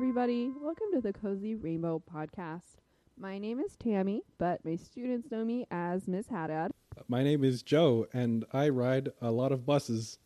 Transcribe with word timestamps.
everybody. 0.00 0.50
Welcome 0.58 0.86
to 0.94 1.02
the 1.02 1.12
Cozy 1.12 1.54
Rainbow 1.54 2.02
Podcast. 2.10 2.78
My 3.18 3.36
name 3.36 3.60
is 3.60 3.76
Tammy, 3.76 4.22
but 4.38 4.64
my 4.64 4.76
students 4.76 5.30
know 5.30 5.44
me 5.44 5.66
as 5.70 6.08
Miss 6.08 6.28
Haddad. 6.28 6.72
My 7.06 7.22
name 7.22 7.44
is 7.44 7.62
Joe, 7.62 8.06
and 8.14 8.46
I 8.50 8.70
ride 8.70 9.10
a 9.20 9.30
lot 9.30 9.52
of 9.52 9.66
buses. 9.66 10.18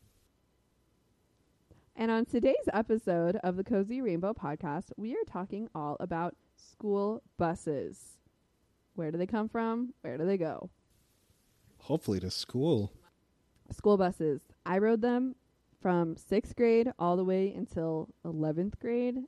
And 1.96 2.08
on 2.12 2.24
today's 2.24 2.68
episode 2.72 3.34
of 3.42 3.56
the 3.56 3.64
Cozy 3.64 4.00
Rainbow 4.00 4.32
Podcast, 4.32 4.92
we 4.96 5.14
are 5.14 5.24
talking 5.26 5.68
all 5.74 5.96
about 5.98 6.36
school 6.54 7.24
buses. 7.36 8.18
Where 8.94 9.10
do 9.10 9.18
they 9.18 9.26
come 9.26 9.48
from? 9.48 9.92
Where 10.02 10.16
do 10.16 10.24
they 10.24 10.38
go? 10.38 10.70
Hopefully 11.78 12.20
to 12.20 12.30
school. 12.30 12.92
School 13.72 13.96
buses. 13.96 14.40
I 14.64 14.78
rode 14.78 15.02
them 15.02 15.34
from 15.82 16.16
sixth 16.16 16.54
grade 16.54 16.92
all 16.96 17.16
the 17.16 17.24
way 17.24 17.52
until 17.52 18.10
11th 18.24 18.78
grade. 18.78 19.24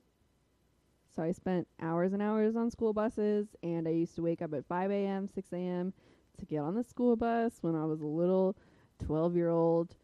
So 1.17 1.23
I 1.23 1.31
spent 1.31 1.67
hours 1.81 2.13
and 2.13 2.21
hours 2.21 2.55
on 2.55 2.69
school 2.69 2.93
buses, 2.93 3.47
and 3.63 3.87
I 3.87 3.91
used 3.91 4.13
to 4.17 4.21
wake 4.21 4.43
up 4.43 4.53
at 4.53 4.67
5 4.67 4.91
a.m., 4.91 5.27
6 5.27 5.51
a.m. 5.51 5.91
to 6.37 6.45
get 6.45 6.59
on 6.59 6.75
the 6.75 6.83
school 6.83 7.15
bus 7.15 7.53
when 7.61 7.73
I 7.75 7.85
was 7.85 8.01
a 8.01 8.05
little 8.05 8.55
12 9.03 9.35
year 9.35 9.49
old. 9.49 9.95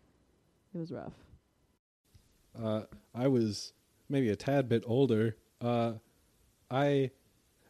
It 0.74 0.80
was 0.80 0.92
rough. 0.92 1.14
Uh, 2.60 2.86
I 3.14 3.28
was 3.28 3.74
maybe 4.10 4.30
a 4.30 4.36
tad 4.36 4.68
bit 4.68 4.84
older. 4.88 5.38
Uh, 5.62 5.94
I, 6.72 7.12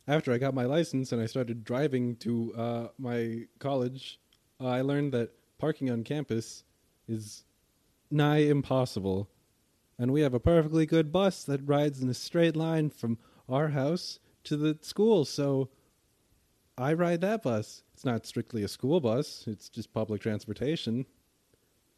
after 0.08 0.32
I 0.32 0.38
got 0.38 0.54
my 0.54 0.64
license 0.64 1.12
and 1.12 1.22
I 1.22 1.26
started 1.26 1.66
driving 1.66 2.16
to 2.18 2.54
uh, 2.56 2.88
my 2.98 3.42
college, 3.60 4.22
I 4.58 4.80
learned 4.80 5.12
that 5.16 5.32
parking 5.58 5.90
on 5.90 6.06
campus 6.06 6.64
is 7.10 7.44
nigh 8.10 8.38
impossible. 8.38 9.28
And 10.00 10.14
we 10.14 10.22
have 10.22 10.34
a 10.34 10.40
perfectly 10.40 10.86
good 10.86 11.12
bus 11.12 11.44
that 11.44 11.60
rides 11.68 12.02
in 12.02 12.08
a 12.08 12.14
straight 12.14 12.56
line 12.56 12.90
from 12.90 13.18
our 13.50 13.70
house 13.70 14.20
to 14.46 14.58
the 14.58 14.78
school. 14.82 15.26
So 15.26 15.70
I 16.78 16.94
ride 16.94 17.22
that 17.22 17.44
bus. 17.44 17.84
It's 17.94 18.06
not 18.06 18.26
strictly 18.26 18.64
a 18.64 18.68
school 18.68 19.00
bus, 19.00 19.46
it's 19.48 19.70
just 19.70 19.94
public 19.94 20.22
transportation. 20.22 21.06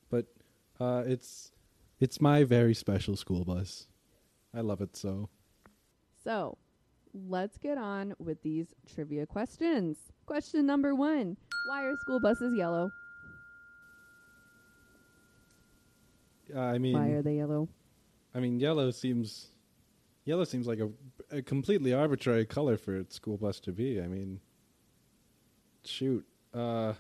But 0.09 0.25
uh, 0.79 1.03
it's 1.05 1.52
it's 1.99 2.19
my 2.19 2.43
very 2.43 2.73
special 2.73 3.15
school 3.15 3.45
bus. 3.45 3.87
I 4.53 4.61
love 4.61 4.81
it 4.81 4.95
so. 4.95 5.29
So 6.23 6.57
let's 7.13 7.57
get 7.57 7.77
on 7.77 8.13
with 8.19 8.41
these 8.43 8.67
trivia 8.93 9.25
questions. 9.25 9.97
Question 10.25 10.65
number 10.65 10.93
one 10.95 11.37
Why 11.69 11.83
are 11.83 11.95
school 12.02 12.19
buses 12.19 12.53
yellow? 12.57 12.89
Uh, 16.53 16.59
I 16.59 16.77
mean, 16.77 16.93
Why 16.93 17.09
are 17.09 17.21
they 17.21 17.37
yellow? 17.37 17.67
I 18.33 18.39
mean, 18.39 18.59
yellow 18.59 18.91
seems 18.91 19.47
yellow 20.25 20.43
seems 20.43 20.67
like 20.67 20.79
a, 20.79 20.89
a 21.31 21.41
completely 21.41 21.93
arbitrary 21.93 22.45
color 22.45 22.77
for 22.77 22.97
a 22.97 23.05
school 23.09 23.37
bus 23.37 23.59
to 23.61 23.71
be. 23.71 24.01
I 24.01 24.07
mean, 24.07 24.39
shoot. 25.83 26.25
Uh, 26.53 26.93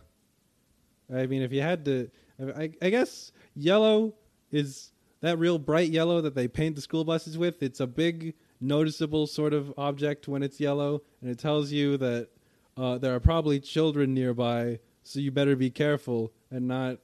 I 1.13 1.25
mean, 1.25 1.41
if 1.41 1.51
you 1.51 1.61
had 1.61 1.85
to, 1.85 2.09
I, 2.55 2.71
I 2.81 2.89
guess 2.89 3.31
yellow 3.55 4.15
is 4.51 4.91
that 5.21 5.37
real 5.39 5.59
bright 5.59 5.89
yellow 5.89 6.21
that 6.21 6.35
they 6.35 6.47
paint 6.47 6.75
the 6.75 6.81
school 6.81 7.03
buses 7.03 7.37
with. 7.37 7.61
It's 7.61 7.79
a 7.79 7.87
big, 7.87 8.35
noticeable 8.61 9.27
sort 9.27 9.53
of 9.53 9.73
object 9.77 10.27
when 10.27 10.43
it's 10.43 10.59
yellow, 10.59 11.01
and 11.21 11.29
it 11.29 11.39
tells 11.39 11.71
you 11.71 11.97
that 11.97 12.29
uh, 12.77 12.97
there 12.97 13.15
are 13.15 13.19
probably 13.19 13.59
children 13.59 14.13
nearby, 14.13 14.79
so 15.03 15.19
you 15.19 15.31
better 15.31 15.55
be 15.55 15.69
careful 15.69 16.31
and 16.51 16.67
not, 16.67 16.97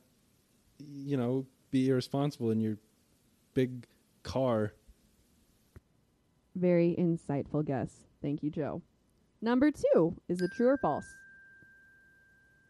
you 0.79 1.17
know, 1.17 1.45
be 1.71 1.89
irresponsible 1.89 2.51
in 2.51 2.59
your 2.59 2.77
big 3.53 3.85
car. 4.23 4.73
Very 6.55 6.95
insightful 6.97 7.65
guess. 7.65 7.91
Thank 8.21 8.43
you, 8.43 8.49
Joe. 8.49 8.81
Number 9.41 9.71
two 9.71 10.15
is 10.27 10.41
it 10.41 10.51
true 10.55 10.67
or 10.67 10.77
false? 10.77 11.05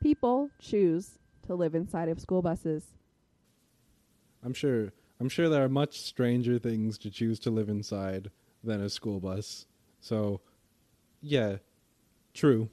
People 0.01 0.49
choose 0.59 1.19
to 1.47 1.55
live 1.55 1.75
inside 1.75 2.09
of 2.09 2.19
school 2.19 2.41
buses. 2.41 2.85
I'm 4.43 4.53
sure. 4.53 4.93
I'm 5.19 5.29
sure 5.29 5.49
there 5.49 5.63
are 5.63 5.69
much 5.69 5.99
stranger 5.99 6.57
things 6.57 6.97
to 6.99 7.11
choose 7.11 7.39
to 7.41 7.51
live 7.51 7.69
inside 7.69 8.31
than 8.63 8.81
a 8.81 8.89
school 8.89 9.19
bus. 9.19 9.67
So, 9.99 10.41
yeah, 11.21 11.57
true. 12.33 12.69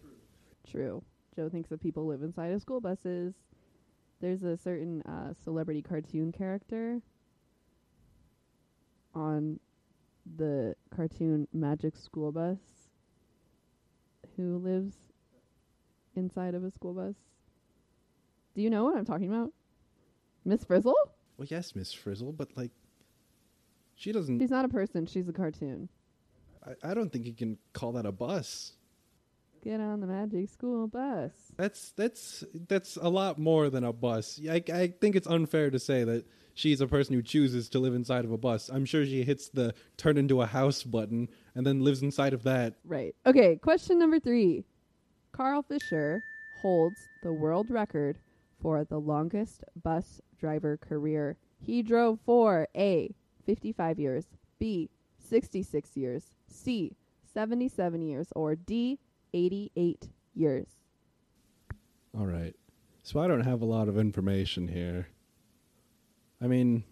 True. 0.70 1.02
Joe 1.36 1.50
thinks 1.50 1.68
that 1.68 1.82
people 1.82 2.06
live 2.06 2.22
inside 2.22 2.52
of 2.52 2.62
school 2.62 2.80
buses. 2.80 3.34
There's 4.20 4.42
a 4.42 4.56
certain 4.56 5.02
uh, 5.02 5.34
celebrity 5.44 5.82
cartoon 5.82 6.32
character 6.32 7.00
on 9.14 9.60
the 10.36 10.74
cartoon 10.94 11.48
Magic 11.52 11.96
School 11.96 12.32
Bus 12.32 12.58
who 14.38 14.56
lives 14.58 14.94
inside 16.14 16.54
of 16.54 16.64
a 16.64 16.70
school 16.70 16.94
bus. 16.94 17.16
Do 18.54 18.62
you 18.62 18.70
know 18.70 18.84
what 18.84 18.96
I'm 18.96 19.04
talking 19.04 19.28
about? 19.28 19.52
Miss 20.44 20.64
Frizzle? 20.64 20.94
Well, 21.36 21.46
yes, 21.50 21.74
Miss 21.74 21.92
Frizzle, 21.92 22.32
but 22.32 22.56
like, 22.56 22.70
she 23.96 24.12
doesn't. 24.12 24.38
She's 24.38 24.50
not 24.50 24.64
a 24.64 24.68
person, 24.68 25.06
she's 25.06 25.28
a 25.28 25.32
cartoon. 25.32 25.88
I, 26.64 26.90
I 26.90 26.94
don't 26.94 27.12
think 27.12 27.26
you 27.26 27.34
can 27.34 27.58
call 27.72 27.92
that 27.92 28.06
a 28.06 28.12
bus. 28.12 28.72
Get 29.62 29.80
on 29.80 30.00
the 30.00 30.06
Magic 30.06 30.48
School 30.48 30.86
Bus. 30.86 31.32
That's 31.56 31.92
that's 31.92 32.44
that's 32.68 32.96
a 32.96 33.08
lot 33.08 33.38
more 33.38 33.70
than 33.70 33.84
a 33.84 33.92
bus. 33.92 34.40
I, 34.48 34.62
I 34.72 34.94
think 35.00 35.16
it's 35.16 35.26
unfair 35.26 35.70
to 35.70 35.78
say 35.78 36.04
that 36.04 36.26
she's 36.54 36.80
a 36.80 36.86
person 36.86 37.14
who 37.14 37.22
chooses 37.22 37.68
to 37.70 37.78
live 37.78 37.94
inside 37.94 38.24
of 38.24 38.32
a 38.32 38.38
bus. 38.38 38.68
I'm 38.68 38.84
sure 38.84 39.04
she 39.04 39.24
hits 39.24 39.48
the 39.48 39.74
turn 39.96 40.16
into 40.16 40.42
a 40.42 40.46
house 40.46 40.82
button 40.82 41.28
and 41.54 41.66
then 41.66 41.82
lives 41.82 42.02
inside 42.02 42.34
of 42.34 42.44
that. 42.44 42.74
Right. 42.84 43.14
Okay, 43.26 43.56
question 43.56 43.98
number 43.98 44.20
three. 44.20 44.64
Carl 45.32 45.62
Fisher 45.62 46.22
holds 46.62 46.96
the 47.22 47.32
world 47.32 47.70
record 47.70 48.18
for 48.60 48.84
the 48.84 48.98
longest 48.98 49.64
bus 49.82 50.20
driver 50.38 50.76
career. 50.76 51.36
He 51.60 51.82
drove 51.82 52.18
for 52.24 52.68
A, 52.76 53.14
55 53.46 53.98
years, 53.98 54.26
B, 54.58 54.90
66 55.18 55.96
years, 55.96 56.30
C, 56.48 56.96
77 57.32 58.02
years, 58.02 58.28
or 58.34 58.54
D, 58.56 58.98
88 59.32 60.08
years. 60.34 60.66
All 62.16 62.26
right. 62.26 62.54
So 63.02 63.20
I 63.20 63.28
don't 63.28 63.44
have 63.44 63.62
a 63.62 63.66
lot 63.66 63.88
of 63.88 63.98
information 63.98 64.68
here. 64.68 65.08
I 66.40 66.46
mean, 66.46 66.84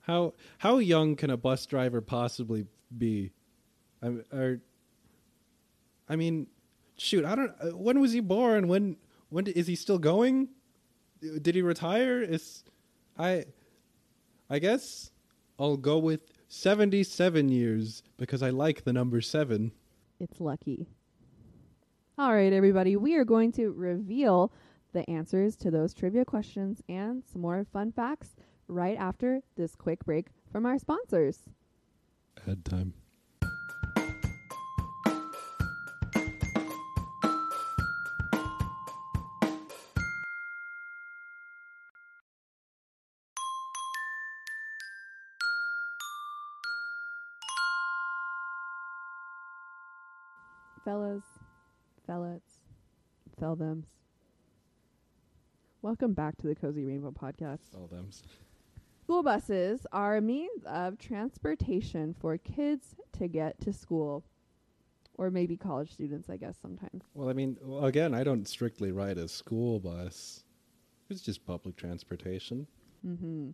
how 0.00 0.34
how 0.58 0.78
young 0.78 1.16
can 1.16 1.30
a 1.30 1.36
bus 1.36 1.66
driver 1.66 2.00
possibly 2.00 2.66
be? 2.96 3.32
I 4.02 4.06
or 4.32 4.60
I 6.08 6.16
mean, 6.16 6.46
shoot, 6.96 7.24
I 7.24 7.34
don't. 7.34 7.52
Uh, 7.60 7.76
when 7.76 8.00
was 8.00 8.12
he 8.12 8.20
born? 8.20 8.68
When 8.68 8.96
when 9.28 9.46
is 9.46 9.66
he 9.66 9.74
still 9.74 9.98
going? 9.98 10.48
Did 11.20 11.54
he 11.54 11.62
retire? 11.62 12.22
Is 12.22 12.64
I 13.18 13.44
I 14.48 14.58
guess 14.58 15.10
I'll 15.58 15.76
go 15.76 15.98
with 15.98 16.20
77 16.48 17.48
years 17.48 18.02
because 18.16 18.42
I 18.42 18.50
like 18.50 18.84
the 18.84 18.92
number 18.92 19.20
7. 19.20 19.72
It's 20.20 20.40
lucky. 20.40 20.86
All 22.20 22.34
right, 22.34 22.52
everybody, 22.52 22.96
we 22.96 23.14
are 23.14 23.24
going 23.24 23.52
to 23.52 23.70
reveal 23.70 24.50
the 24.92 25.08
answers 25.08 25.54
to 25.58 25.70
those 25.70 25.94
trivia 25.94 26.24
questions 26.24 26.82
and 26.88 27.22
some 27.24 27.42
more 27.42 27.64
fun 27.72 27.92
facts 27.92 28.34
right 28.66 28.96
after 28.98 29.40
this 29.56 29.76
quick 29.76 30.04
break 30.04 30.26
from 30.50 30.66
our 30.66 30.80
sponsors. 30.80 31.44
Ad 32.48 32.64
time. 32.64 32.92
Fellas, 50.84 51.22
fellates, 52.08 52.60
felthems. 53.40 53.84
Welcome 55.82 56.14
back 56.14 56.38
to 56.38 56.46
the 56.46 56.54
Cozy 56.54 56.84
Rainbow 56.84 57.10
Podcast. 57.10 57.74
All 57.74 57.86
them. 57.86 58.08
School 59.02 59.22
buses 59.22 59.86
are 59.92 60.16
a 60.16 60.22
means 60.22 60.64
of 60.64 60.98
transportation 60.98 62.14
for 62.18 62.38
kids 62.38 62.94
to 63.18 63.28
get 63.28 63.60
to 63.60 63.72
school. 63.72 64.24
Or 65.16 65.30
maybe 65.30 65.56
college 65.56 65.92
students, 65.92 66.30
I 66.30 66.36
guess, 66.36 66.56
sometimes. 66.62 67.02
Well, 67.12 67.28
I 67.28 67.32
mean, 67.32 67.58
well, 67.60 67.84
again, 67.84 68.14
I 68.14 68.24
don't 68.24 68.46
strictly 68.46 68.92
ride 68.92 69.18
a 69.18 69.28
school 69.28 69.80
bus. 69.80 70.44
It's 71.10 71.20
just 71.20 71.44
public 71.44 71.76
transportation. 71.76 72.66
Mm-hmm. 73.06 73.50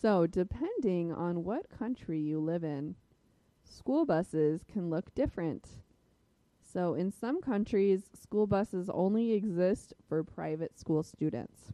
So, 0.00 0.26
depending 0.26 1.12
on 1.12 1.42
what 1.42 1.70
country 1.76 2.20
you 2.20 2.38
live 2.38 2.64
in, 2.64 2.94
school 3.64 4.04
buses 4.04 4.60
can 4.70 4.90
look 4.90 5.14
different. 5.14 5.66
So, 6.72 6.94
in 6.94 7.10
some 7.10 7.40
countries, 7.40 8.02
school 8.14 8.46
buses 8.46 8.88
only 8.90 9.32
exist 9.32 9.92
for 10.08 10.22
private 10.22 10.78
school 10.78 11.02
students. 11.02 11.72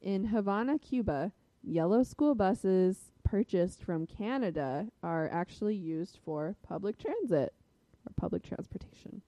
In 0.00 0.24
Havana, 0.24 0.78
Cuba, 0.78 1.32
yellow 1.62 2.02
school 2.02 2.34
buses 2.34 3.12
purchased 3.22 3.82
from 3.84 4.06
Canada 4.06 4.88
are 5.04 5.28
actually 5.30 5.76
used 5.76 6.18
for 6.24 6.56
public 6.66 6.98
transit 6.98 7.52
or 8.06 8.12
public 8.16 8.42
transportation. 8.42 9.22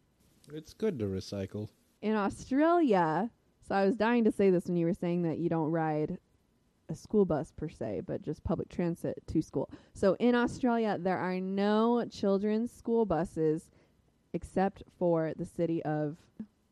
It's 0.53 0.75
good 0.75 0.99
to 0.99 1.05
recycle. 1.05 1.69
In 2.03 2.17
Australia, 2.17 3.31
so 3.69 3.75
I 3.77 3.85
was 3.85 3.95
dying 3.95 4.25
to 4.25 4.33
say 4.33 4.51
this 4.51 4.67
when 4.67 4.77
you 4.77 4.87
were 4.87 4.95
saying 4.95 5.23
that 5.23 5.39
you 5.39 5.49
don't 5.49 5.71
ride 5.71 6.19
a 6.89 6.97
school 6.97 7.25
bus 7.25 7.53
per 7.57 7.69
se, 7.69 8.03
but 8.07 8.23
just 8.23 8.43
public 8.43 8.69
transit 8.69 9.23
to 9.29 9.41
school. 9.41 9.71
So 9.95 10.17
in 10.19 10.35
Australia, 10.35 10.99
there 10.99 11.19
are 11.19 11.39
no 11.39 12.05
children's 12.11 12.73
school 12.73 13.05
buses 13.05 13.69
except 14.33 14.83
for 14.99 15.33
the 15.37 15.45
city 15.47 15.83
of 15.85 16.17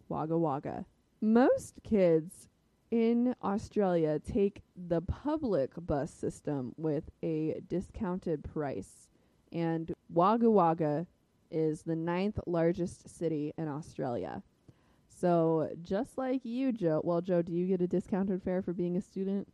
Wagga 0.09 0.39
Wagga. 0.39 0.85
Most 1.21 1.75
kids 1.83 2.49
in 2.91 3.35
Australia 3.43 4.19
take 4.19 4.63
the 4.77 5.01
public 5.03 5.73
bus 5.77 6.11
system 6.11 6.75
with 6.77 7.11
a 7.23 7.61
discounted 7.69 8.43
price, 8.45 9.09
and 9.53 9.93
Wagga 10.09 10.51
Wagga 10.51 11.07
is 11.51 11.83
the 11.83 11.97
ninth 11.97 12.39
largest 12.47 13.09
city 13.09 13.53
in 13.59 13.69
Australia. 13.69 14.43
So 15.09 15.71
just 15.83 16.17
like 16.17 16.45
you, 16.45 16.73
Joe. 16.73 17.01
Well, 17.03 17.21
Joe, 17.21 17.43
do 17.43 17.53
you 17.53 17.67
get 17.67 17.81
a 17.83 17.87
discounted 17.89 18.43
fare 18.43 18.63
for 18.63 18.73
being 18.73 18.97
a 18.97 19.01
student? 19.01 19.49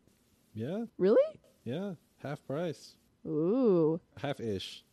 Yeah, 0.53 0.85
Really? 0.99 1.41
yeah, 1.65 1.95
half 2.23 2.45
price, 2.47 2.95
Ooh. 3.27 4.01
half 4.19 4.39
ish. 4.41 4.85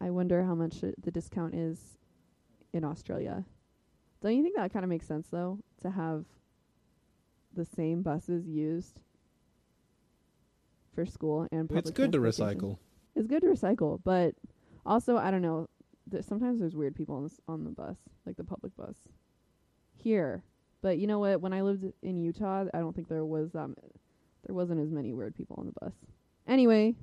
I 0.00 0.10
wonder 0.10 0.44
how 0.44 0.54
much 0.54 0.80
the 0.80 1.10
discount 1.10 1.54
is 1.54 1.98
in 2.72 2.84
Australia. 2.84 3.44
Don't 4.20 4.36
you 4.36 4.42
think 4.42 4.56
that 4.56 4.72
kind 4.72 4.84
of 4.84 4.88
makes 4.88 5.06
sense 5.06 5.28
though 5.30 5.58
to 5.82 5.90
have 5.90 6.24
the 7.54 7.64
same 7.64 8.02
buses 8.02 8.46
used 8.46 9.00
for 10.94 11.04
school 11.04 11.46
and 11.52 11.68
public 11.68 11.84
It's 11.86 11.90
good 11.90 12.12
to 12.12 12.18
recycle. 12.18 12.78
It's 13.14 13.26
good 13.26 13.42
to 13.42 13.48
recycle, 13.48 14.00
but 14.04 14.34
also 14.86 15.16
I 15.16 15.30
don't 15.30 15.42
know. 15.42 15.68
Th- 16.10 16.24
sometimes 16.24 16.60
there's 16.60 16.74
weird 16.76 16.94
people 16.94 17.16
on, 17.16 17.22
this, 17.24 17.40
on 17.48 17.64
the 17.64 17.70
bus, 17.70 17.96
like 18.26 18.36
the 18.36 18.44
public 18.44 18.76
bus 18.76 18.96
here. 19.96 20.42
But 20.80 20.98
you 20.98 21.06
know 21.06 21.18
what? 21.18 21.40
When 21.40 21.52
I 21.52 21.62
lived 21.62 21.84
in 22.02 22.18
Utah, 22.18 22.64
I 22.72 22.78
don't 22.78 22.94
think 22.94 23.08
there 23.08 23.24
was 23.24 23.54
um 23.54 23.74
there 24.46 24.54
wasn't 24.54 24.80
as 24.80 24.90
many 24.90 25.12
weird 25.12 25.34
people 25.34 25.56
on 25.58 25.66
the 25.66 25.72
bus. 25.80 25.94
Anyway, 26.48 26.94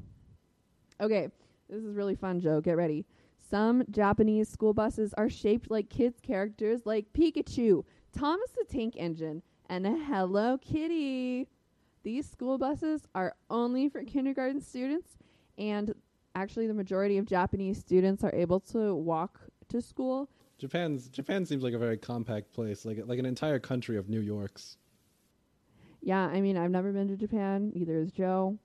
okay, 0.99 1.29
this 1.69 1.83
is 1.83 1.95
really 1.95 2.15
fun, 2.15 2.39
Joe. 2.41 2.59
Get 2.59 2.75
ready. 2.75 3.05
Some 3.49 3.83
Japanese 3.89 4.47
school 4.47 4.73
buses 4.73 5.11
are 5.15 5.29
shaped 5.29 5.71
like 5.71 5.89
kids' 5.89 6.19
characters 6.21 6.85
like 6.85 7.11
Pikachu, 7.13 7.83
Thomas 8.15 8.51
the 8.51 8.63
Tank 8.71 8.93
Engine, 8.95 9.41
and 9.67 9.87
a 9.87 9.91
Hello 9.91 10.59
Kitty. 10.59 11.47
These 12.03 12.29
school 12.29 12.59
buses 12.59 13.01
are 13.15 13.35
only 13.49 13.89
for 13.89 14.03
kindergarten 14.03 14.61
students, 14.61 15.17
and 15.57 15.95
actually, 16.35 16.67
the 16.67 16.75
majority 16.75 17.17
of 17.17 17.25
Japanese 17.25 17.79
students 17.79 18.23
are 18.23 18.33
able 18.35 18.59
to 18.59 18.93
walk 18.93 19.39
to 19.69 19.81
school. 19.81 20.29
Japan's 20.59 21.09
Japan 21.09 21.43
seems 21.43 21.63
like 21.63 21.73
a 21.73 21.79
very 21.79 21.97
compact 21.97 22.53
place, 22.53 22.85
like 22.85 22.99
like 23.05 23.17
an 23.17 23.25
entire 23.25 23.59
country 23.59 23.97
of 23.97 24.09
New 24.09 24.21
Yorks. 24.21 24.77
Yeah, 26.01 26.27
I 26.27 26.39
mean, 26.39 26.55
I've 26.55 26.71
never 26.71 26.91
been 26.91 27.07
to 27.07 27.17
Japan, 27.17 27.71
either 27.73 27.97
is 27.97 28.11
Joe. 28.11 28.59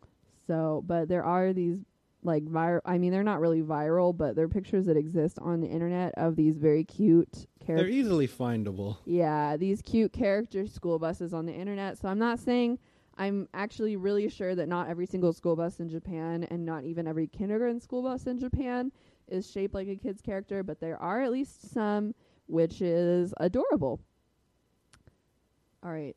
So, 0.46 0.84
but 0.86 1.08
there 1.08 1.24
are 1.24 1.54
these 1.54 1.78
like 2.24 2.44
viral. 2.44 2.80
I 2.84 2.98
mean, 2.98 3.12
they're 3.12 3.22
not 3.22 3.40
really 3.40 3.62
viral, 3.62 4.16
but 4.16 4.34
they're 4.34 4.48
pictures 4.48 4.86
that 4.86 4.96
exist 4.96 5.38
on 5.40 5.60
the 5.60 5.68
internet 5.68 6.14
of 6.16 6.36
these 6.36 6.56
very 6.56 6.84
cute 6.84 7.46
characters. 7.64 7.90
They're 7.90 8.00
easily 8.00 8.26
findable. 8.26 8.96
Yeah, 9.04 9.56
these 9.56 9.82
cute 9.82 10.12
character 10.12 10.66
school 10.66 10.98
buses 10.98 11.32
on 11.34 11.46
the 11.46 11.52
internet. 11.52 11.98
So 11.98 12.08
I'm 12.08 12.18
not 12.18 12.38
saying 12.38 12.78
I'm 13.16 13.48
actually 13.54 13.96
really 13.96 14.28
sure 14.28 14.54
that 14.54 14.68
not 14.68 14.88
every 14.88 15.06
single 15.06 15.32
school 15.32 15.54
bus 15.54 15.80
in 15.80 15.88
Japan 15.88 16.44
and 16.50 16.64
not 16.64 16.84
even 16.84 17.06
every 17.06 17.26
kindergarten 17.26 17.80
school 17.80 18.02
bus 18.02 18.26
in 18.26 18.38
Japan 18.38 18.90
is 19.28 19.50
shaped 19.50 19.74
like 19.74 19.88
a 19.88 19.96
kid's 19.96 20.20
character, 20.20 20.62
but 20.62 20.80
there 20.80 21.00
are 21.00 21.22
at 21.22 21.30
least 21.30 21.72
some 21.72 22.14
which 22.46 22.82
is 22.82 23.32
adorable. 23.38 24.00
All 25.82 25.92
right. 25.92 26.16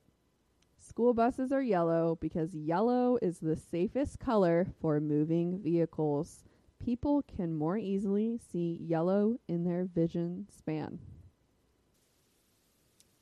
School 0.97 1.13
buses 1.13 1.51
are 1.51 1.61
yellow 1.61 2.17
because 2.19 2.55
yellow 2.55 3.19
is 3.21 3.37
the 3.37 3.55
safest 3.55 4.19
color 4.19 4.65
for 4.81 4.99
moving 4.99 5.59
vehicles. 5.59 6.43
People 6.83 7.21
can 7.21 7.53
more 7.53 7.77
easily 7.77 8.39
see 8.51 8.79
yellow 8.81 9.39
in 9.47 9.63
their 9.63 9.85
vision 9.85 10.47
span. 10.49 10.97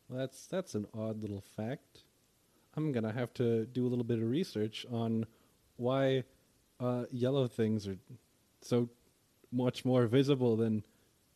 Well, 0.07 0.19
that's 0.19 0.48
that's 0.48 0.74
an 0.75 0.88
odd 0.94 1.22
little 1.22 1.44
fact. 1.57 2.06
I'm 2.77 2.94
gonna 2.94 3.12
have 3.12 3.33
to 3.33 3.66
do 3.66 3.86
a 3.86 3.89
little 3.89 4.06
bit 4.06 4.19
of 4.19 4.30
research 4.30 4.86
on 4.89 5.25
why 5.75 6.24
uh, 6.80 7.07
yellow 7.12 7.45
things 7.45 7.89
are 7.89 7.98
so 8.62 8.88
much 9.51 9.83
more 9.83 10.07
visible 10.07 10.56
than 10.56 10.81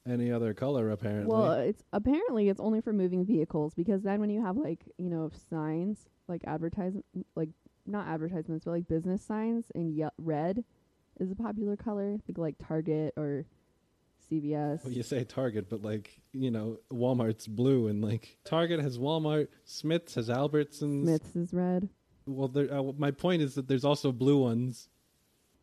any 0.07 0.31
other 0.31 0.53
color. 0.53 0.89
Apparently, 0.91 1.35
Well, 1.35 1.51
it's 1.51 1.83
apparently 1.91 2.47
it's 2.47 2.61
only 2.61 2.79
for 2.79 2.93
moving 2.93 3.25
vehicles 3.25 3.73
because 3.73 4.03
then 4.03 4.21
when 4.21 4.29
you 4.29 4.41
have 4.41 4.55
like 4.55 4.85
you 4.97 5.09
know 5.09 5.29
signs 5.49 6.07
like 6.29 6.43
advertisement 6.47 7.05
like 7.35 7.49
not 7.85 8.07
advertisements 8.07 8.63
but 8.65 8.71
like 8.71 8.87
business 8.87 9.21
signs 9.23 9.71
in 9.75 9.91
ye- 9.91 10.05
red 10.17 10.63
is 11.19 11.31
a 11.31 11.35
popular 11.35 11.75
color. 11.75 12.13
I 12.17 12.21
Think 12.25 12.37
like 12.37 12.55
Target 12.65 13.13
or 13.17 13.45
CVS. 14.31 14.83
well, 14.83 14.93
you 14.93 15.03
say 15.03 15.23
Target, 15.23 15.69
but 15.69 15.81
like 15.81 16.21
you 16.33 16.51
know, 16.51 16.77
Walmart's 16.91 17.47
blue, 17.47 17.87
and 17.87 18.01
like 18.03 18.37
Target 18.45 18.79
has 18.79 18.97
Walmart, 18.97 19.47
Smith's 19.65 20.15
has 20.15 20.29
Albertsons. 20.29 21.03
Smiths 21.03 21.35
is 21.35 21.53
red. 21.53 21.89
Well, 22.25 22.47
there, 22.47 22.71
uh, 22.71 22.83
my 22.97 23.09
point 23.11 23.41
is 23.41 23.55
that 23.55 23.67
there's 23.67 23.83
also 23.83 24.11
blue 24.11 24.37
ones. 24.37 24.87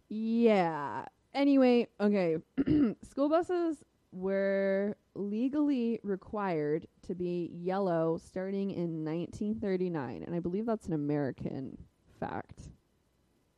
Yeah. 0.08 1.04
Anyway, 1.32 1.88
okay. 2.00 2.38
School 3.08 3.28
buses 3.28 3.76
were 4.16 4.96
legally 5.14 6.00
required 6.02 6.86
to 7.06 7.14
be 7.14 7.50
yellow 7.52 8.18
starting 8.18 8.70
in 8.70 9.04
1939, 9.04 10.22
and 10.22 10.34
I 10.34 10.40
believe 10.40 10.66
that's 10.66 10.86
an 10.86 10.94
American 10.94 11.76
fact 12.18 12.70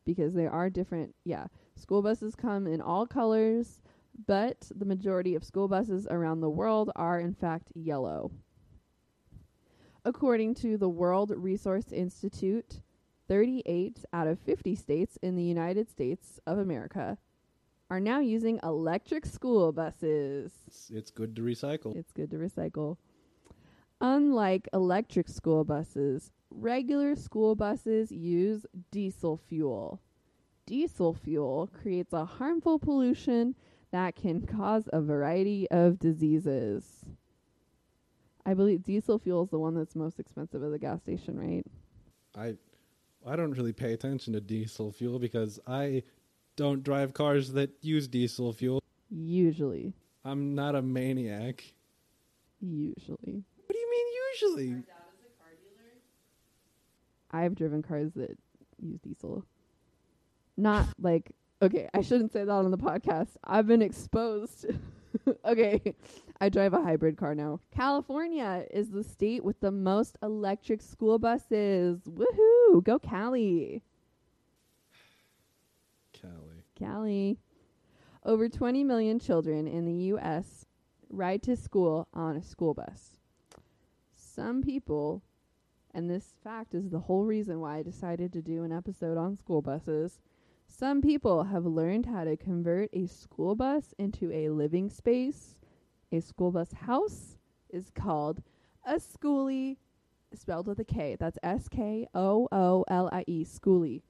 because 0.05 0.34
they 0.34 0.46
are 0.46 0.69
different. 0.69 1.14
Yeah. 1.25 1.46
School 1.76 2.02
buses 2.02 2.34
come 2.34 2.66
in 2.66 2.81
all 2.81 3.06
colors, 3.06 3.82
but 4.26 4.70
the 4.75 4.84
majority 4.84 5.34
of 5.34 5.44
school 5.44 5.69
buses 5.69 6.06
around 6.10 6.40
the 6.40 6.50
world 6.50 6.90
are 6.96 7.20
in 7.20 7.34
fact 7.34 7.69
yellow. 7.75 8.32
According 10.04 10.54
to 10.56 10.76
the 10.76 10.88
World 10.88 11.32
Resource 11.37 11.93
Institute, 11.93 12.81
38 13.28 14.04
out 14.12 14.26
of 14.26 14.40
50 14.40 14.75
states 14.75 15.18
in 15.23 15.37
the 15.37 15.42
United 15.42 15.90
States 15.90 16.40
of 16.47 16.59
America 16.59 17.18
are 17.90 18.00
now 18.00 18.21
using 18.21 18.61
electric 18.62 19.25
school 19.25 19.73
buses. 19.73 20.52
It's, 20.66 20.90
it's 20.90 21.11
good 21.11 21.35
to 21.37 21.42
recycle. 21.42 21.97
It's 21.97 22.12
good 22.12 22.30
to 22.30 22.37
recycle. 22.37 22.97
Unlike 24.00 24.68
electric 24.73 25.28
school 25.28 25.64
buses, 25.64 26.30
regular 26.50 27.16
school 27.16 27.54
buses 27.54 28.12
use 28.12 28.64
diesel 28.90 29.37
fuel. 29.37 30.00
Diesel 30.66 31.14
fuel 31.14 31.71
creates 31.73 32.12
a 32.12 32.25
harmful 32.25 32.78
pollution 32.78 33.54
that 33.90 34.14
can 34.14 34.47
cause 34.47 34.88
a 34.92 35.00
variety 35.00 35.66
of 35.71 35.99
diseases. 35.99 37.04
I 38.45 38.54
believe 38.54 38.83
diesel 38.83 39.18
fuel 39.18 39.45
is 39.45 39.50
the 39.50 39.59
one 39.59 39.75
that's 39.75 39.97
most 39.97 40.21
expensive 40.21 40.62
at 40.62 40.71
the 40.71 40.78
gas 40.78 41.00
station, 41.00 41.38
right? 41.38 41.64
I 42.37 42.54
I 43.26 43.35
don't 43.35 43.52
really 43.52 43.73
pay 43.73 43.95
attention 43.95 44.33
to 44.35 44.40
diesel 44.40 44.92
fuel 44.92 45.18
because 45.18 45.59
I 45.66 46.02
don't 46.59 46.83
drive 46.83 47.15
cars 47.15 47.53
that 47.53 47.71
use 47.83 48.09
diesel 48.09 48.53
fuel. 48.53 48.83
Usually. 49.09 49.95
I'm 50.25 50.57
not 50.57 50.75
a 50.75 50.83
maniac. 50.83 51.62
Usually. 52.61 53.45
What 53.65 53.73
do 53.73 53.79
you 53.79 53.91
mean 53.91 54.07
usually? 54.33 54.83
I've 57.31 57.55
driven 57.55 57.83
cars 57.83 58.11
that 58.17 58.37
use 58.81 58.99
diesel. 59.00 59.45
Not 60.57 60.88
like 61.00 61.31
okay, 61.62 61.88
I 61.95 62.00
shouldn't 62.00 62.33
say 62.33 62.43
that 62.43 62.50
on 62.50 62.73
the 62.73 62.77
podcast. 62.77 63.37
I've 63.45 63.69
been 63.69 63.83
exposed. 63.83 64.67
okay, 65.45 65.95
I 66.41 66.49
drive 66.49 66.75
a 66.75 66.83
hybrid 66.83 67.17
car 67.17 67.37
now. 67.37 67.61
California 67.73 68.65
is 68.73 68.91
the 68.91 69.05
state 69.05 69.45
with 69.45 69.61
the 69.61 69.71
most 69.71 70.19
electric 70.25 70.83
school 70.83 71.21
buses. 71.21 72.00
Woohoo! 72.09 72.83
Go 72.83 72.99
Cali. 72.99 73.85
Cali. 76.78 77.38
Over 78.25 78.49
20 78.49 78.85
million 78.85 79.18
children 79.18 79.66
in 79.66 79.85
the 79.85 80.04
U.S. 80.12 80.66
ride 81.11 81.42
to 81.44 81.56
school 81.56 82.08
on 82.12 82.37
a 82.37 82.42
school 82.42 82.75
bus. 82.75 83.18
Some 84.14 84.62
people, 84.62 85.23
and 85.94 86.11
this 86.11 86.35
fact 86.44 86.75
is 86.75 86.90
the 86.90 86.99
whole 87.00 87.25
reason 87.25 87.61
why 87.61 87.78
I 87.78 87.82
decided 87.82 88.32
to 88.32 88.42
do 88.42 88.62
an 88.64 88.73
episode 88.73 89.16
on 89.16 89.37
school 89.37 89.62
buses. 89.62 90.20
Some 90.66 91.00
people 91.00 91.44
have 91.44 91.64
learned 91.64 92.06
how 92.06 92.25
to 92.25 92.37
convert 92.37 92.90
a 92.92 93.06
school 93.06 93.54
bus 93.54 93.94
into 93.99 94.30
a 94.32 94.50
living 94.50 94.90
space. 94.90 95.56
A 96.12 96.20
school 96.20 96.52
bus 96.52 96.73
house 96.73 97.38
is 97.70 97.90
called 97.94 98.42
a 98.87 98.94
skoolie, 98.94 99.76
spelled 100.35 100.66
with 100.66 100.78
a 100.78 100.85
K. 100.85 101.16
That's 101.18 101.38
S 101.42 101.68
K 101.68 102.06
O 102.14 102.49
O 102.52 102.85
L 102.88 103.08
I 103.12 103.25
E, 103.26 103.44
skoolie. 103.44 104.02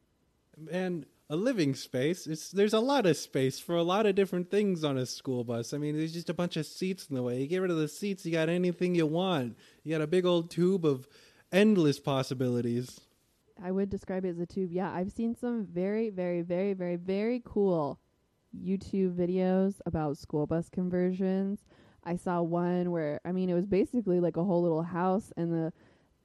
and 0.71 1.07
a 1.31 1.37
living 1.37 1.75
space. 1.75 2.27
It's 2.27 2.51
there's 2.51 2.73
a 2.73 2.81
lot 2.81 3.07
of 3.07 3.17
space 3.17 3.59
for 3.59 3.77
a 3.77 3.83
lot 3.83 4.07
of 4.07 4.15
different 4.15 4.51
things 4.51 4.85
on 4.85 4.97
a 4.97 5.07
school 5.07 5.45
bus. 5.45 5.75
I 5.75 5.79
mean, 5.79 5.97
there's 5.97 6.13
just 6.13 6.31
a 6.31 6.35
bunch 6.35 6.57
of 6.57 6.67
seats 6.67 7.07
in 7.09 7.17
the 7.17 7.23
way. 7.23 7.41
You 7.41 7.47
get 7.47 7.59
rid 7.59 7.71
of 7.71 7.77
the 7.77 7.89
seats, 7.89 8.25
you 8.25 8.33
got 8.33 8.49
anything 8.49 8.95
you 8.95 9.07
want. 9.07 9.57
You 9.85 9.95
got 9.95 10.03
a 10.03 10.07
big 10.07 10.25
old 10.25 10.51
tube 10.51 10.87
of 10.87 11.07
endless 11.53 12.01
possibilities. 12.01 13.01
I 13.63 13.73
would 13.73 13.91
describe 13.91 14.25
it 14.25 14.31
as 14.31 14.39
a 14.39 14.47
tube. 14.47 14.71
Yeah, 14.73 14.91
I've 14.91 15.11
seen 15.11 15.35
some 15.35 15.67
very, 15.67 16.11
very, 16.11 16.43
very, 16.43 16.75
very, 16.75 16.97
very 16.97 17.43
cool 17.45 17.99
YouTube 18.57 19.17
videos 19.17 19.81
about 19.85 20.17
school 20.17 20.47
bus 20.47 20.69
conversions. 20.69 21.61
I 22.05 22.17
saw 22.17 22.41
one 22.41 22.91
where 22.91 23.21
I 23.25 23.33
mean 23.33 23.51
it 23.51 23.55
was 23.55 23.67
basically 23.67 24.21
like 24.21 24.37
a 24.37 24.45
whole 24.45 24.63
little 24.63 24.83
house 24.83 25.33
and 25.37 25.53
the 25.53 25.73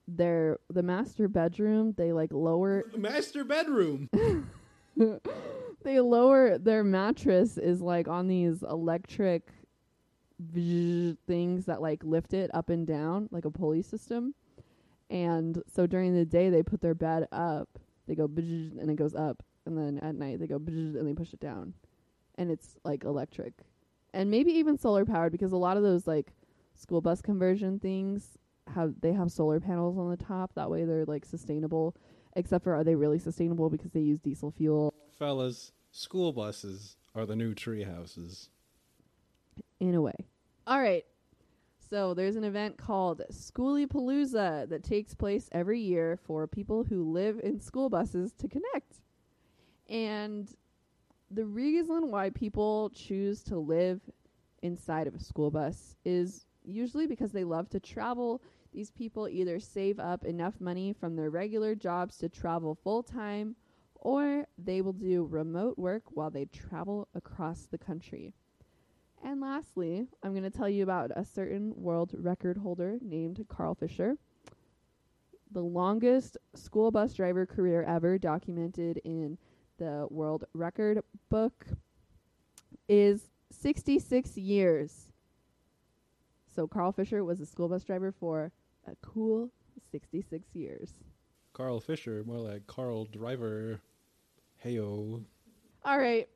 their 0.08 0.60
the 0.70 0.84
master 0.84 1.28
bedroom 1.28 1.94
they 1.98 2.14
like 2.14 2.32
lower 2.32 2.86
Master 2.96 3.44
bedroom. 3.44 4.10
they 5.84 6.00
lower 6.00 6.58
their 6.58 6.84
mattress 6.84 7.58
is 7.58 7.82
like 7.82 8.08
on 8.08 8.28
these 8.28 8.64
electric 8.64 9.50
things 10.52 11.66
that 11.66 11.82
like 11.82 12.04
lift 12.04 12.34
it 12.34 12.50
up 12.54 12.70
and 12.70 12.86
down 12.86 13.30
like 13.32 13.46
a 13.46 13.52
pulley 13.52 13.82
system. 13.82 14.34
And 15.10 15.62
so 15.72 15.86
during 15.86 16.16
the 16.16 16.26
day 16.26 16.50
they 16.50 16.64
put 16.64 16.82
their 16.82 16.96
bed 16.96 17.28
up, 17.32 17.70
they 18.08 18.16
go 18.16 18.26
and 18.26 18.90
it 18.90 18.96
goes 18.96 19.14
up, 19.16 19.44
and 19.66 19.78
then 19.78 20.00
at 20.00 20.16
night 20.16 20.40
they 20.40 20.48
go 20.48 20.56
and 20.56 21.08
they 21.08 21.14
push 21.14 21.34
it 21.34 21.40
down, 21.40 21.74
and 22.36 22.50
it's 22.52 22.78
like 22.84 23.04
electric, 23.04 23.54
and 24.14 24.30
maybe 24.32 24.52
even 24.52 24.78
solar 24.78 25.06
powered 25.06 25.32
because 25.32 25.52
a 25.52 25.58
lot 25.58 25.78
of 25.78 25.84
those 25.84 26.08
like 26.08 26.34
school 26.76 27.00
bus 27.00 27.22
conversion 27.22 27.80
things 27.80 28.38
have 28.74 28.94
they 29.02 29.14
have 29.14 29.32
solar 29.32 29.60
panels 29.60 29.98
on 29.98 30.10
the 30.10 30.18
top. 30.18 30.54
That 30.56 30.70
way 30.70 30.84
they're 30.86 31.06
like 31.06 31.26
sustainable. 31.26 31.96
Except 32.36 32.64
for 32.64 32.74
are 32.76 32.84
they 32.84 32.96
really 32.96 33.20
sustainable 33.20 33.70
because 33.70 33.92
they 33.92 34.02
use 34.02 34.20
diesel 34.20 34.52
fuel? 34.52 34.94
Fellas, 35.18 35.72
school 35.92 36.34
buses 36.34 36.98
are 37.16 37.26
the 37.26 37.36
new 37.36 37.54
tree 37.54 37.84
houses. 37.84 38.50
In 39.80 39.94
a 39.94 40.02
way. 40.02 40.16
All 40.66 40.80
right. 40.80 41.06
So 41.90 42.16
there's 42.16 42.38
an 42.38 42.44
event 42.44 42.78
called 42.78 43.22
Skoolie 43.32 43.86
Palooza 43.86 44.68
that 44.70 44.84
takes 44.84 45.14
place 45.14 45.48
every 45.52 45.80
year 45.80 46.18
for 46.26 46.48
people 46.48 46.84
who 46.84 47.12
live 47.12 47.40
in 47.44 47.60
school 47.60 47.90
buses 47.90 48.34
to 48.40 48.48
connect. 48.48 49.02
And 49.88 50.50
the 51.30 51.46
reason 51.46 52.10
why 52.10 52.32
people 52.32 52.90
choose 52.96 53.44
to 53.44 53.60
live 53.60 54.02
inside 54.64 55.06
of 55.06 55.14
a 55.14 55.20
school 55.20 55.52
bus 55.52 55.96
is 56.04 56.46
usually 56.64 57.06
because 57.06 57.32
they 57.32 57.44
love 57.44 57.70
to 57.70 57.80
travel. 57.80 58.42
These 58.74 58.90
people 58.90 59.28
either 59.30 59.60
save 59.60 60.00
up 60.00 60.26
enough 60.26 60.60
money 60.60 60.94
from 60.94 61.16
their 61.16 61.30
regular 61.30 61.76
jobs 61.76 62.18
to 62.18 62.30
travel 62.30 62.74
full 62.74 63.04
time, 63.04 63.56
or 63.96 64.48
they 64.58 64.82
will 64.82 64.94
do 64.94 65.26
remote 65.26 65.78
work 65.78 66.04
while 66.10 66.32
they 66.32 66.46
travel 66.46 67.08
across 67.14 67.68
the 67.68 67.78
country. 67.78 68.34
And 69.24 69.40
lastly, 69.40 70.08
I'm 70.24 70.32
going 70.32 70.44
to 70.44 70.50
tell 70.50 70.68
you 70.68 70.82
about 70.82 71.12
a 71.16 71.24
certain 71.24 71.74
world 71.76 72.14
record 72.18 72.58
holder 72.58 72.98
named 73.02 73.46
Carl 73.48 73.76
Fisher. 73.76 74.18
The 75.52 75.62
longest 75.62 76.38
school 76.56 76.90
bus 76.90 77.14
driver 77.14 77.46
career 77.46 77.84
ever 77.84 78.18
documented 78.18 79.00
in 79.06 79.38
the 79.78 80.08
world 80.10 80.46
record 80.54 81.04
book 81.30 81.68
is 82.90 83.30
66 83.52 84.36
years. 84.36 85.12
So 86.54 86.68
Carl 86.68 86.92
Fisher 86.92 87.24
was 87.24 87.40
a 87.40 87.46
school 87.46 87.70
bus 87.70 87.84
driver 87.84 88.12
for 88.12 88.52
a 88.88 88.96
cool 89.02 89.52
66 89.92 90.44
years. 90.54 90.94
Carl 91.54 91.80
Fisher, 91.80 92.24
more 92.26 92.40
like 92.40 92.68
Carl 92.68 93.06
Driver. 93.06 93.80
Heyo. 94.64 95.24
All 95.86 96.00
right. 96.00 96.28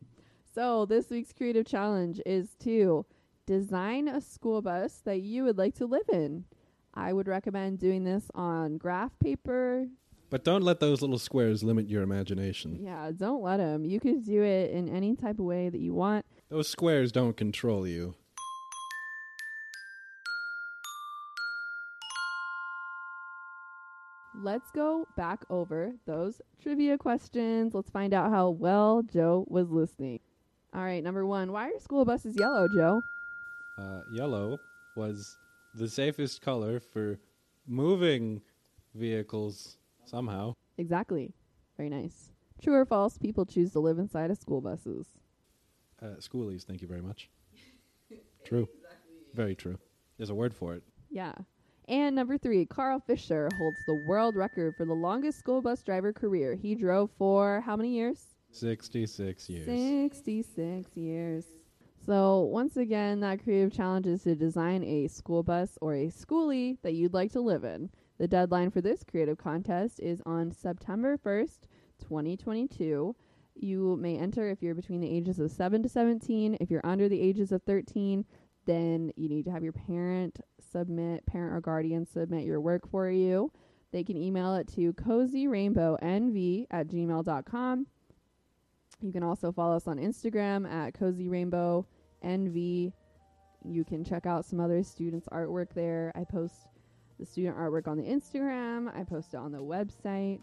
So 0.53 0.85
this 0.85 1.09
week's 1.09 1.33
creative 1.33 1.65
challenge 1.65 2.19
is 2.25 2.55
to 2.61 3.05
design 3.45 4.07
a 4.07 4.19
school 4.21 4.61
bus 4.61 5.01
that 5.05 5.21
you 5.21 5.43
would 5.43 5.57
like 5.57 5.75
to 5.75 5.85
live 5.85 6.09
in. 6.11 6.45
I 6.93 7.13
would 7.13 7.27
recommend 7.27 7.79
doing 7.79 8.03
this 8.03 8.25
on 8.35 8.77
graph 8.77 9.17
paper. 9.19 9.87
But 10.29 10.43
don't 10.43 10.63
let 10.63 10.79
those 10.79 11.01
little 11.01 11.19
squares 11.19 11.63
limit 11.63 11.87
your 11.87 12.01
imagination. 12.01 12.77
Yeah, 12.81 13.11
don't 13.15 13.41
let 13.41 13.57
them. 13.57 13.85
You 13.85 13.99
could 13.99 14.25
do 14.25 14.43
it 14.43 14.71
in 14.71 14.89
any 14.89 15.15
type 15.15 15.39
of 15.39 15.45
way 15.45 15.69
that 15.69 15.79
you 15.79 15.93
want. 15.93 16.25
Those 16.49 16.67
squares 16.67 17.11
don't 17.11 17.37
control 17.37 17.87
you. 17.87 18.15
Let's 24.39 24.69
go 24.69 25.07
back 25.15 25.43
over 25.49 25.93
those 26.05 26.41
trivia 26.61 26.97
questions. 26.97 27.73
Let's 27.73 27.89
find 27.89 28.13
out 28.13 28.29
how 28.29 28.51
well 28.51 29.01
Joe 29.01 29.45
was 29.47 29.71
listening. 29.71 30.19
All 30.75 30.83
right, 30.83 31.03
number 31.03 31.25
one, 31.25 31.51
why 31.51 31.69
are 31.69 31.79
school 31.79 32.05
buses 32.05 32.35
yellow, 32.37 32.67
Joe? 32.67 33.01
Uh, 33.79 34.01
yellow 34.13 34.59
was 34.95 35.37
the 35.73 35.89
safest 35.89 36.41
color 36.41 36.79
for 36.79 37.19
moving 37.67 38.41
vehicles 38.93 39.77
somehow. 40.05 40.53
Exactly. 40.77 41.33
Very 41.75 41.89
nice. 41.89 42.29
True 42.61 42.75
or 42.75 42.85
false, 42.85 43.17
people 43.17 43.45
choose 43.45 43.71
to 43.71 43.79
live 43.79 43.97
inside 43.97 44.29
of 44.29 44.37
school 44.37 44.61
buses. 44.61 45.07
Uh, 46.01 46.15
skoolies, 46.19 46.63
thank 46.63 46.81
you 46.81 46.87
very 46.87 47.01
much. 47.01 47.29
true. 48.45 48.67
Exactly. 48.77 49.13
Very 49.33 49.55
true. 49.55 49.77
There's 50.17 50.29
a 50.29 50.35
word 50.35 50.53
for 50.53 50.75
it. 50.75 50.83
Yeah. 51.09 51.33
And 51.87 52.15
number 52.15 52.37
three, 52.37 52.65
Carl 52.65 52.99
Fisher 52.99 53.47
holds 53.57 53.77
the 53.85 53.93
world 53.93 54.35
record 54.35 54.75
for 54.75 54.83
the 54.83 54.93
longest 54.93 55.39
school 55.39 55.61
bus 55.61 55.81
driver 55.83 56.11
career. 56.11 56.53
He 56.53 56.75
drove 56.75 57.09
for 57.17 57.61
how 57.65 57.77
many 57.77 57.89
years? 57.89 58.35
66 58.51 59.49
years. 59.49 59.65
66 59.65 60.97
years. 60.97 61.45
So, 62.05 62.41
once 62.41 62.77
again, 62.77 63.21
that 63.21 63.43
creative 63.43 63.71
challenge 63.71 64.07
is 64.07 64.23
to 64.23 64.35
design 64.35 64.83
a 64.83 65.07
school 65.07 65.43
bus 65.43 65.77
or 65.81 65.93
a 65.93 66.07
skoolie 66.07 66.77
that 66.81 66.93
you'd 66.93 67.13
like 67.13 67.31
to 67.33 67.41
live 67.41 67.63
in. 67.63 67.89
The 68.17 68.27
deadline 68.27 68.71
for 68.71 68.81
this 68.81 69.03
creative 69.03 69.37
contest 69.37 69.99
is 69.99 70.21
on 70.25 70.51
September 70.51 71.17
1st, 71.17 71.67
2022. 71.99 73.15
You 73.55 73.97
may 73.99 74.17
enter 74.17 74.49
if 74.49 74.61
you're 74.61 74.75
between 74.75 75.01
the 75.01 75.09
ages 75.09 75.39
of 75.39 75.51
7 75.51 75.83
to 75.83 75.89
17. 75.89 76.57
If 76.59 76.69
you're 76.69 76.85
under 76.85 77.09
the 77.09 77.21
ages 77.21 77.51
of 77.51 77.63
13, 77.63 78.25
then 78.67 79.11
you 79.15 79.27
need 79.27 79.45
to 79.45 79.51
have 79.51 79.63
your 79.63 79.73
parent 79.73 80.39
submit, 80.59 81.25
parent 81.25 81.55
or 81.55 81.61
guardian 81.61 82.05
submit 82.05 82.45
your 82.45 82.61
work 82.61 82.87
for 82.91 83.09
you. 83.09 83.51
They 83.91 84.03
can 84.03 84.17
email 84.17 84.53
it 84.55 84.67
to 84.75 84.93
cozyrainbownv 84.93 86.67
at 86.69 86.87
gmail.com. 86.87 87.87
You 89.01 89.11
can 89.11 89.23
also 89.23 89.51
follow 89.51 89.75
us 89.75 89.87
on 89.87 89.97
Instagram 89.97 90.69
at 90.69 90.93
cozyrainbownv. 90.93 91.85
You 93.65 93.83
can 93.83 94.03
check 94.03 94.25
out 94.25 94.45
some 94.45 94.59
other 94.59 94.83
students' 94.83 95.27
artwork 95.29 95.73
there. 95.73 96.11
I 96.15 96.23
post 96.23 96.67
the 97.19 97.25
student 97.25 97.57
artwork 97.57 97.87
on 97.87 97.97
the 97.97 98.03
Instagram, 98.03 98.95
I 98.95 99.03
post 99.03 99.33
it 99.33 99.37
on 99.37 99.51
the 99.51 99.57
website. 99.57 100.41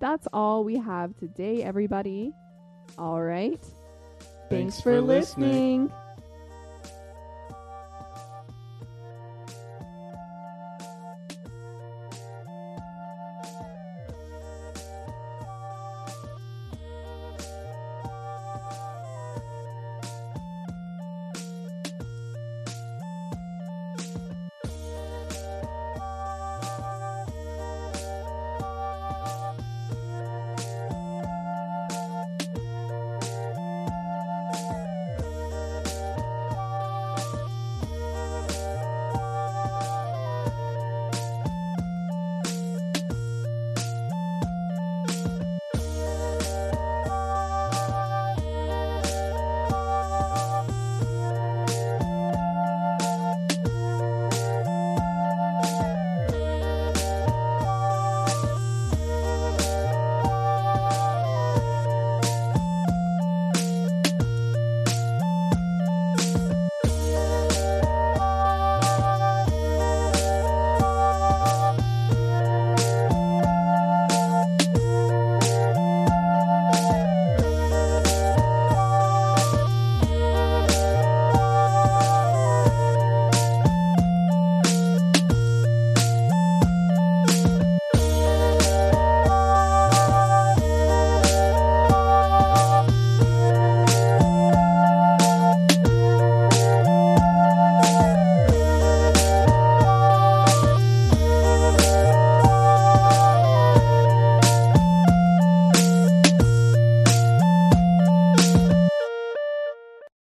that's 0.00 0.26
all 0.32 0.64
we 0.64 0.76
have 0.76 1.16
today, 1.16 1.62
everybody. 1.62 2.32
All 2.98 3.22
right. 3.22 3.60
Thanks, 3.60 4.50
Thanks 4.50 4.76
for, 4.76 4.94
for 4.94 5.00
listening. 5.00 5.82
listening. 5.88 5.92